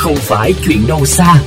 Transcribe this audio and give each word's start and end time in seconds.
không 0.00 0.16
phải 0.16 0.54
chuyện 0.66 0.78
đâu 0.88 1.04
xa. 1.04 1.42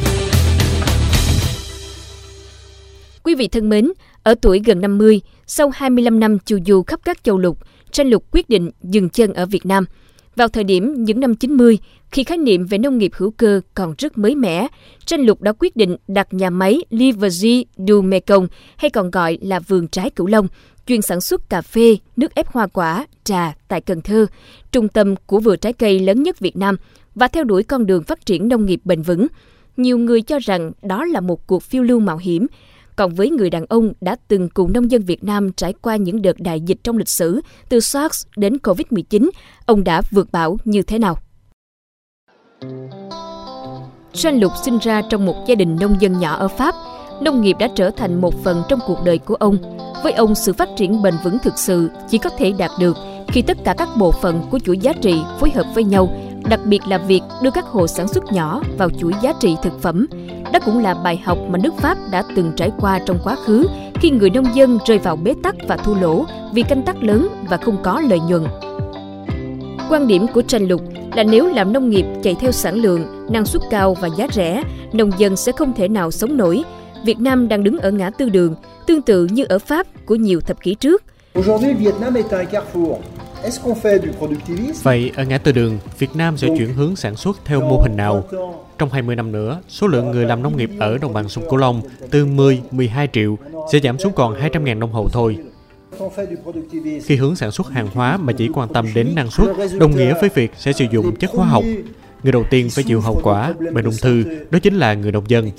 Quý 3.24 3.36
vị 3.36 3.48
thân 3.48 3.70
mến, 3.70 3.92
ở 4.24 4.36
tuổi 4.42 4.62
gần 4.66 4.82
50, 4.82 5.22
sau 5.48 5.72
25 5.76 6.20
năm 6.20 6.38
chu 6.40 6.58
du 6.66 6.84
khắp 6.84 7.00
các 7.06 7.24
châu 7.24 7.38
lục, 7.38 7.58
Tranh 7.92 8.08
Lục 8.08 8.24
quyết 8.32 8.50
định 8.50 8.72
dừng 8.84 9.10
chân 9.10 9.34
ở 9.34 9.46
Việt 9.46 9.66
Nam. 9.66 9.86
Vào 10.36 10.48
thời 10.48 10.64
điểm 10.64 11.04
những 11.04 11.20
năm 11.20 11.36
90, 11.36 11.78
khi 12.12 12.24
khái 12.24 12.38
niệm 12.38 12.66
về 12.66 12.78
nông 12.78 12.98
nghiệp 12.98 13.12
hữu 13.16 13.32
cơ 13.32 13.62
còn 13.74 13.96
rất 13.98 14.18
mới 14.18 14.36
mẻ, 14.36 14.68
Tranh 15.06 15.22
Lục 15.22 15.42
đã 15.42 15.54
quyết 15.60 15.76
định 15.76 15.96
đặt 16.08 16.34
nhà 16.34 16.50
máy 16.50 16.82
Livergy 16.90 17.66
du 17.78 18.02
Mekong, 18.02 18.48
hay 18.78 18.90
còn 18.90 19.12
gọi 19.12 19.38
là 19.42 19.60
vườn 19.60 19.88
trái 19.88 20.10
cửu 20.10 20.28
long, 20.28 20.48
chuyên 20.88 21.02
sản 21.02 21.22
xuất 21.22 21.50
cà 21.50 21.62
phê, 21.62 21.98
nước 22.16 22.36
ép 22.36 22.48
hoa 22.48 22.68
quả, 22.68 23.08
trà 23.24 23.54
tại 23.68 23.82
Cần 23.82 24.02
Thơ, 24.02 24.26
trung 24.72 24.88
tâm 24.88 25.16
của 25.26 25.40
vườn 25.40 25.60
trái 25.60 25.74
cây 25.74 26.00
lớn 26.00 26.24
nhất 26.24 26.40
Việt 26.40 26.58
Nam 26.58 26.76
và 27.16 27.28
theo 27.28 27.44
đuổi 27.44 27.64
con 27.64 27.86
đường 27.86 28.04
phát 28.04 28.26
triển 28.26 28.48
nông 28.48 28.66
nghiệp 28.66 28.82
bền 28.84 29.02
vững. 29.02 29.28
Nhiều 29.78 29.98
người 29.98 30.22
cho 30.22 30.40
rằng 30.40 30.72
đó 30.82 31.06
là 31.06 31.20
một 31.20 31.48
cuộc 31.48 31.64
phiêu 31.64 31.84
lưu 31.84 32.00
mạo 32.00 32.18
hiểm, 32.18 32.48
còn 32.96 33.14
với 33.14 33.30
người 33.30 33.50
đàn 33.50 33.66
ông 33.66 33.94
đã 34.02 34.16
từng 34.28 34.50
cùng 34.50 34.74
nông 34.74 34.92
dân 34.92 35.02
Việt 35.02 35.24
Nam 35.24 35.52
trải 35.52 35.74
qua 35.82 35.96
những 35.96 36.22
đợt 36.22 36.40
đại 36.40 36.62
dịch 36.62 36.78
trong 36.84 36.98
lịch 36.98 37.10
sử, 37.10 37.42
từ 37.70 37.80
SARS 37.80 38.26
đến 38.38 38.58
COVID-19, 38.64 39.30
ông 39.66 39.84
đã 39.84 40.02
vượt 40.12 40.32
bão 40.32 40.58
như 40.66 40.82
thế 40.82 41.00
nào? 41.00 41.18
Jean 44.14 44.40
Lục 44.40 44.52
sinh 44.66 44.78
ra 44.78 45.02
trong 45.10 45.26
một 45.26 45.46
gia 45.48 45.56
đình 45.56 45.78
nông 45.80 45.96
dân 46.00 46.20
nhỏ 46.20 46.36
ở 46.36 46.48
Pháp. 46.48 46.76
Nông 47.22 47.42
nghiệp 47.42 47.56
đã 47.60 47.68
trở 47.76 47.92
thành 47.92 48.22
một 48.22 48.34
phần 48.44 48.64
trong 48.70 48.80
cuộc 48.88 48.98
đời 49.04 49.18
của 49.18 49.36
ông. 49.36 49.58
Với 50.04 50.14
ông, 50.14 50.36
sự 50.36 50.54
phát 50.54 50.70
triển 50.78 51.02
bền 51.02 51.14
vững 51.24 51.40
thực 51.40 51.60
sự 51.60 51.90
chỉ 52.10 52.18
có 52.18 52.30
thể 52.30 52.54
đạt 52.58 52.72
được 52.80 52.98
khi 53.28 53.42
tất 53.42 53.58
cả 53.64 53.74
các 53.78 53.90
bộ 53.98 54.12
phận 54.12 54.42
của 54.52 54.60
chuỗi 54.60 54.78
giá 54.78 54.94
trị 54.94 55.22
phối 55.40 55.52
hợp 55.52 55.66
với 55.76 55.84
nhau, 55.84 56.10
đặc 56.50 56.60
biệt 56.66 56.80
là 56.88 56.98
việc 56.98 57.22
đưa 57.42 57.52
các 57.52 57.66
hộ 57.66 57.88
sản 57.88 58.08
xuất 58.08 58.24
nhỏ 58.32 58.62
vào 58.78 58.90
chuỗi 58.90 59.14
giá 59.22 59.34
trị 59.40 59.56
thực 59.64 59.82
phẩm. 59.82 60.08
Đó 60.54 60.60
cũng 60.66 60.80
là 60.80 60.94
bài 61.04 61.22
học 61.26 61.38
mà 61.50 61.60
nước 61.64 61.74
Pháp 61.78 61.98
đã 62.12 62.24
từng 62.36 62.52
trải 62.56 62.72
qua 62.80 63.00
trong 63.06 63.20
quá 63.24 63.36
khứ 63.46 63.68
khi 63.96 64.10
người 64.10 64.30
nông 64.30 64.56
dân 64.56 64.80
rơi 64.86 64.98
vào 64.98 65.16
bế 65.16 65.34
tắc 65.44 65.56
và 65.68 65.78
thua 65.78 65.96
lỗ 65.96 66.26
vì 66.54 66.64
canh 66.64 66.82
tác 66.82 67.04
lớn 67.04 67.28
và 67.50 67.58
không 67.58 67.78
có 67.84 68.02
lợi 68.02 68.20
nhuận. 68.20 68.44
Quan 69.90 70.08
điểm 70.08 70.28
của 70.34 70.42
Tranh 70.42 70.68
Lục 70.68 70.82
là 71.16 71.24
nếu 71.24 71.48
làm 71.48 71.74
nông 71.74 71.90
nghiệp 71.90 72.06
chạy 72.24 72.36
theo 72.36 72.52
sản 72.52 72.76
lượng, 72.76 73.28
năng 73.30 73.46
suất 73.46 73.62
cao 73.70 73.94
và 73.94 74.10
giá 74.18 74.28
rẻ, 74.32 74.64
nông 74.94 75.12
dân 75.18 75.36
sẽ 75.36 75.52
không 75.52 75.74
thể 75.74 75.88
nào 75.88 76.12
sống 76.12 76.38
nổi. 76.38 76.64
Việt 77.04 77.20
Nam 77.20 77.48
đang 77.48 77.64
đứng 77.64 77.78
ở 77.78 77.92
ngã 77.92 78.10
tư 78.10 78.30
đường, 78.30 78.56
tương 78.88 79.02
tự 79.02 79.26
như 79.26 79.46
ở 79.50 79.60
Pháp 79.60 79.88
của 80.06 80.16
nhiều 80.16 80.42
thập 80.42 80.62
kỷ 80.62 80.76
trước. 80.76 81.04
Vậy 84.84 85.12
ở 85.16 85.24
ngã 85.24 85.38
tư 85.38 85.52
đường, 85.52 85.80
Việt 86.00 86.16
Nam 86.16 86.38
sẽ 86.38 86.48
chuyển 86.58 86.74
hướng 86.74 86.96
sản 86.96 87.16
xuất 87.16 87.38
theo 87.46 87.62
mô 87.62 87.82
hình 87.82 87.98
nào? 87.98 88.24
Trong 88.78 88.90
20 88.90 89.16
năm 89.16 89.32
nữa, 89.32 89.62
số 89.70 89.88
lượng 89.88 90.12
người 90.12 90.26
làm 90.26 90.44
nông 90.44 90.58
nghiệp 90.58 90.70
ở 90.80 90.98
đồng 90.98 91.14
bằng 91.14 91.30
sông 91.30 91.44
Cửu 91.50 91.58
Long 91.58 91.82
từ 92.12 92.26
10-12 92.26 93.08
triệu 93.14 93.38
sẽ 93.72 93.80
giảm 93.80 94.00
xuống 94.00 94.14
còn 94.16 94.34
200.000 94.34 94.80
nông 94.80 94.92
hộ 94.92 95.10
thôi. 95.12 95.38
Khi 97.04 97.16
hướng 97.16 97.36
sản 97.36 97.52
xuất 97.52 97.70
hàng 97.70 97.88
hóa 97.94 98.18
mà 98.18 98.34
chỉ 98.34 98.50
quan 98.54 98.74
tâm 98.74 98.86
đến 98.96 99.16
năng 99.16 99.32
suất, 99.32 99.48
đồng 99.80 99.96
nghĩa 99.96 100.14
với 100.22 100.30
việc 100.34 100.52
sẽ 100.58 100.74
sử 100.74 100.86
dụng 100.92 101.16
chất 101.16 101.32
hóa 101.32 101.46
học. 101.46 101.64
Người 102.24 102.32
đầu 102.32 102.44
tiên 102.50 102.70
phải 102.70 102.84
chịu 102.84 103.02
hậu 103.02 103.20
quả 103.24 103.54
bệnh 103.74 103.86
ung 103.86 103.98
thư, 104.02 104.24
đó 104.50 104.60
chính 104.60 104.76
là 104.76 104.94
người 104.94 105.12
nông 105.12 105.24
dân. 105.28 105.52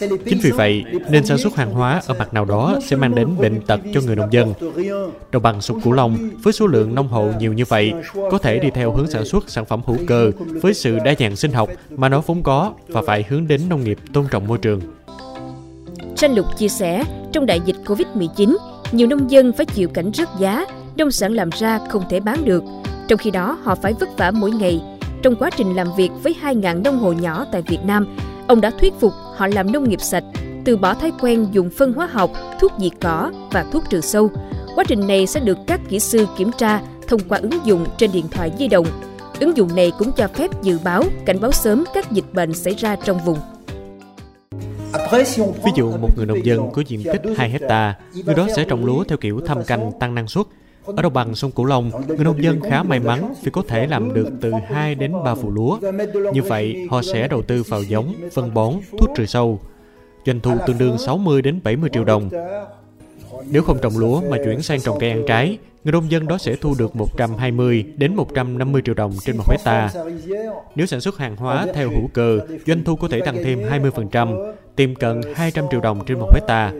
Chính 0.00 0.38
vì 0.42 0.50
vậy, 0.50 0.84
nên 1.10 1.26
sản 1.26 1.38
xuất 1.38 1.56
hàng 1.56 1.72
hóa 1.72 2.02
ở 2.06 2.14
mặt 2.14 2.34
nào 2.34 2.44
đó 2.44 2.78
sẽ 2.86 2.96
mang 2.96 3.14
đến 3.14 3.36
bệnh 3.38 3.60
tật 3.60 3.80
cho 3.94 4.00
người 4.00 4.16
nông 4.16 4.32
dân. 4.32 4.54
Đồng 5.32 5.42
bằng 5.42 5.60
sông 5.60 5.80
Cửu 5.80 5.92
Long, 5.92 6.30
với 6.42 6.52
số 6.52 6.66
lượng 6.66 6.94
nông 6.94 7.08
hộ 7.08 7.28
nhiều 7.38 7.52
như 7.52 7.64
vậy, 7.68 7.92
có 8.30 8.38
thể 8.38 8.58
đi 8.58 8.68
theo 8.74 8.92
hướng 8.92 9.10
sản 9.10 9.24
xuất 9.24 9.50
sản 9.50 9.64
phẩm 9.64 9.80
hữu 9.86 9.96
cơ 10.06 10.30
với 10.62 10.74
sự 10.74 10.98
đa 11.04 11.14
dạng 11.18 11.36
sinh 11.36 11.52
học 11.52 11.68
mà 11.90 12.08
nó 12.08 12.22
vốn 12.26 12.42
có 12.42 12.72
và 12.88 13.02
phải 13.06 13.24
hướng 13.28 13.46
đến 13.46 13.60
nông 13.68 13.84
nghiệp 13.84 13.98
tôn 14.12 14.26
trọng 14.30 14.46
môi 14.46 14.58
trường. 14.58 14.80
Tranh 16.16 16.34
Lục 16.34 16.46
chia 16.58 16.68
sẻ, 16.68 17.04
trong 17.32 17.46
đại 17.46 17.60
dịch 17.64 17.76
Covid-19, 17.84 18.56
nhiều 18.92 19.06
nông 19.06 19.30
dân 19.30 19.52
phải 19.52 19.66
chịu 19.66 19.88
cảnh 19.88 20.10
rớt 20.14 20.28
giá, 20.38 20.66
nông 20.96 21.10
sản 21.10 21.32
làm 21.32 21.50
ra 21.50 21.78
không 21.88 22.02
thể 22.10 22.20
bán 22.20 22.44
được. 22.44 22.64
Trong 23.08 23.18
khi 23.18 23.30
đó, 23.30 23.58
họ 23.62 23.74
phải 23.74 23.92
vất 24.00 24.08
vả 24.18 24.30
mỗi 24.30 24.50
ngày. 24.50 24.80
Trong 25.22 25.36
quá 25.36 25.50
trình 25.56 25.74
làm 25.74 25.88
việc 25.96 26.10
với 26.22 26.36
2.000 26.42 26.82
nông 26.82 26.98
hộ 26.98 27.12
nhỏ 27.12 27.46
tại 27.52 27.62
Việt 27.62 27.78
Nam, 27.84 28.16
ông 28.46 28.60
đã 28.60 28.70
thuyết 28.70 28.94
phục 29.00 29.12
họ 29.34 29.46
làm 29.46 29.72
nông 29.72 29.88
nghiệp 29.88 30.00
sạch, 30.00 30.24
từ 30.64 30.76
bỏ 30.76 30.94
thói 30.94 31.12
quen 31.20 31.46
dùng 31.52 31.70
phân 31.70 31.92
hóa 31.92 32.06
học, 32.06 32.30
thuốc 32.60 32.72
diệt 32.78 32.92
cỏ 33.00 33.32
và 33.50 33.64
thuốc 33.72 33.84
trừ 33.90 34.00
sâu. 34.00 34.30
Quá 34.74 34.84
trình 34.88 35.06
này 35.06 35.26
sẽ 35.26 35.40
được 35.40 35.58
các 35.66 35.80
kỹ 35.88 36.00
sư 36.00 36.26
kiểm 36.36 36.50
tra 36.58 36.80
thông 37.08 37.20
qua 37.28 37.38
ứng 37.38 37.66
dụng 37.66 37.86
trên 37.96 38.12
điện 38.12 38.24
thoại 38.30 38.52
di 38.58 38.68
động. 38.68 38.86
Ứng 39.40 39.56
dụng 39.56 39.76
này 39.76 39.92
cũng 39.98 40.12
cho 40.16 40.28
phép 40.28 40.62
dự 40.62 40.78
báo, 40.84 41.02
cảnh 41.26 41.40
báo 41.40 41.52
sớm 41.52 41.84
các 41.94 42.12
dịch 42.12 42.24
bệnh 42.32 42.54
xảy 42.54 42.74
ra 42.74 42.96
trong 43.04 43.18
vùng. 43.24 43.38
Ví 45.64 45.70
dụ 45.76 45.90
một 45.90 46.08
người 46.16 46.26
nông 46.26 46.44
dân 46.44 46.70
có 46.72 46.82
diện 46.86 47.02
tích 47.04 47.22
2 47.36 47.50
hecta, 47.50 47.94
người 48.24 48.34
đó 48.34 48.46
sẽ 48.56 48.64
trồng 48.64 48.84
lúa 48.84 49.04
theo 49.04 49.18
kiểu 49.18 49.40
thăm 49.46 49.64
canh 49.64 49.92
tăng 50.00 50.14
năng 50.14 50.28
suất. 50.28 50.46
Ở 50.86 51.02
đồng 51.02 51.12
bằng 51.12 51.34
sông 51.34 51.50
Cửu 51.50 51.66
Long, 51.66 51.90
người 52.08 52.24
nông 52.24 52.42
dân 52.42 52.60
khá 52.60 52.82
may 52.82 53.00
mắn 53.00 53.34
vì 53.42 53.50
có 53.50 53.62
thể 53.68 53.86
làm 53.86 54.14
được 54.14 54.28
từ 54.40 54.52
2 54.66 54.94
đến 54.94 55.12
3 55.24 55.34
vụ 55.34 55.50
lúa. 55.50 55.78
Như 56.32 56.42
vậy, 56.42 56.86
họ 56.90 57.02
sẽ 57.02 57.28
đầu 57.28 57.42
tư 57.42 57.62
vào 57.68 57.82
giống, 57.82 58.14
phân 58.32 58.54
bón, 58.54 58.74
thuốc 58.98 59.10
trừ 59.16 59.26
sâu. 59.26 59.60
Doanh 60.26 60.40
thu 60.40 60.56
tương 60.66 60.78
đương 60.78 60.98
60 60.98 61.42
đến 61.42 61.60
70 61.64 61.90
triệu 61.92 62.04
đồng. 62.04 62.30
Nếu 63.50 63.62
không 63.62 63.78
trồng 63.82 63.98
lúa 63.98 64.20
mà 64.30 64.36
chuyển 64.44 64.62
sang 64.62 64.80
trồng 64.80 64.98
cây 65.00 65.10
ăn 65.10 65.22
trái, 65.26 65.58
người 65.84 65.92
nông 65.92 66.10
dân 66.10 66.28
đó 66.28 66.38
sẽ 66.38 66.56
thu 66.56 66.74
được 66.78 66.96
120 66.96 67.84
đến 67.96 68.14
150 68.14 68.82
triệu 68.84 68.94
đồng 68.94 69.12
trên 69.24 69.36
một 69.36 69.44
hecta. 69.50 69.90
Nếu 70.74 70.86
sản 70.86 71.00
xuất 71.00 71.18
hàng 71.18 71.36
hóa 71.36 71.66
theo 71.74 71.90
hữu 71.90 72.08
cơ, 72.12 72.38
doanh 72.66 72.84
thu 72.84 72.96
có 72.96 73.08
thể 73.08 73.20
tăng 73.20 73.36
thêm 73.44 73.62
20%, 73.62 74.54
tiềm 74.76 74.94
cận 74.94 75.20
200 75.34 75.64
triệu 75.70 75.80
đồng 75.80 76.04
trên 76.06 76.18
một 76.18 76.30
hecta. 76.34 76.72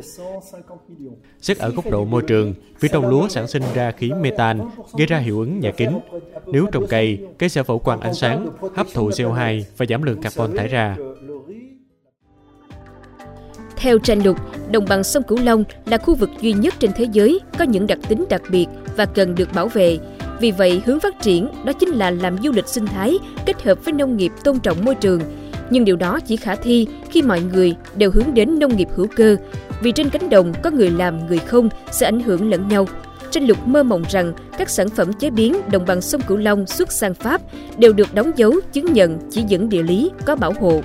Xét 1.40 1.58
ở 1.58 1.70
góc 1.70 1.90
độ 1.90 2.04
môi 2.04 2.22
trường, 2.22 2.54
phía 2.78 2.88
trồng 2.88 3.08
lúa 3.08 3.28
sản 3.28 3.48
sinh 3.48 3.62
ra 3.74 3.90
khí 3.90 4.12
metan, 4.20 4.60
gây 4.98 5.06
ra 5.06 5.18
hiệu 5.18 5.38
ứng 5.38 5.60
nhà 5.60 5.70
kính. 5.76 6.00
Nếu 6.46 6.66
trồng 6.72 6.86
cây, 6.86 7.18
cây 7.38 7.48
sẽ 7.48 7.62
phổ 7.62 7.78
quang 7.78 8.00
ánh 8.00 8.14
sáng, 8.14 8.48
hấp 8.74 8.86
thụ 8.94 9.08
CO2 9.10 9.62
và 9.76 9.86
giảm 9.88 10.02
lượng 10.02 10.22
carbon 10.22 10.56
thải 10.56 10.68
ra. 10.68 10.96
Theo 13.76 13.98
tranh 13.98 14.22
lục, 14.22 14.36
đồng 14.70 14.84
bằng 14.88 15.04
sông 15.04 15.22
Cửu 15.22 15.38
Long 15.38 15.64
là 15.86 15.98
khu 15.98 16.14
vực 16.14 16.30
duy 16.40 16.52
nhất 16.52 16.74
trên 16.78 16.90
thế 16.96 17.06
giới 17.12 17.40
có 17.58 17.64
những 17.64 17.86
đặc 17.86 17.98
tính 18.08 18.24
đặc 18.28 18.42
biệt 18.50 18.66
và 18.96 19.06
cần 19.06 19.34
được 19.34 19.52
bảo 19.54 19.68
vệ. 19.68 19.98
Vì 20.40 20.50
vậy, 20.50 20.82
hướng 20.86 21.00
phát 21.00 21.20
triển 21.22 21.48
đó 21.64 21.72
chính 21.72 21.88
là 21.88 22.10
làm 22.10 22.36
du 22.42 22.52
lịch 22.52 22.68
sinh 22.68 22.86
thái 22.86 23.18
kết 23.46 23.62
hợp 23.62 23.84
với 23.84 23.92
nông 23.92 24.16
nghiệp 24.16 24.32
tôn 24.44 24.58
trọng 24.58 24.84
môi 24.84 24.94
trường. 24.94 25.20
Nhưng 25.70 25.84
điều 25.84 25.96
đó 25.96 26.20
chỉ 26.20 26.36
khả 26.36 26.54
thi 26.54 26.86
khi 27.10 27.22
mọi 27.22 27.40
người 27.40 27.76
đều 27.96 28.10
hướng 28.10 28.34
đến 28.34 28.58
nông 28.58 28.76
nghiệp 28.76 28.88
hữu 28.94 29.06
cơ, 29.16 29.36
vì 29.80 29.92
trên 29.92 30.10
cánh 30.10 30.30
đồng 30.30 30.52
có 30.62 30.70
người 30.70 30.90
làm 30.90 31.26
người 31.26 31.38
không 31.38 31.68
sẽ 31.90 32.06
ảnh 32.06 32.20
hưởng 32.20 32.50
lẫn 32.50 32.68
nhau. 32.68 32.88
Tranh 33.30 33.46
lục 33.46 33.66
mơ 33.66 33.82
mộng 33.82 34.04
rằng 34.10 34.32
các 34.58 34.70
sản 34.70 34.88
phẩm 34.88 35.12
chế 35.12 35.30
biến 35.30 35.56
đồng 35.70 35.86
bằng 35.86 36.00
sông 36.00 36.20
Cửu 36.20 36.36
Long 36.36 36.66
xuất 36.66 36.92
sang 36.92 37.14
Pháp 37.14 37.40
đều 37.78 37.92
được 37.92 38.14
đóng 38.14 38.30
dấu 38.36 38.52
chứng 38.72 38.92
nhận 38.92 39.18
chỉ 39.30 39.42
dẫn 39.48 39.68
địa 39.68 39.82
lý 39.82 40.10
có 40.24 40.36
bảo 40.36 40.52
hộ. 40.60 40.82